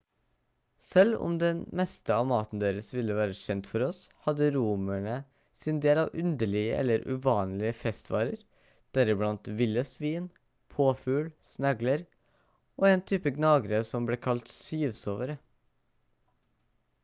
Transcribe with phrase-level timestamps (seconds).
[0.91, 5.13] selv om den meste av maten deres ville være kjent for oss hadde romere
[5.65, 8.41] sin del av underlige eller uvanlige festvarer
[8.99, 10.25] deriblant ville svin
[10.79, 12.07] påfugl snegler
[12.83, 15.39] og en type gnagere som ble kalt syvsovere